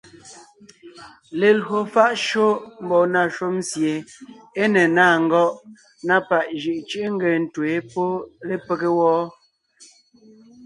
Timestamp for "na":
3.13-3.21, 6.07-6.15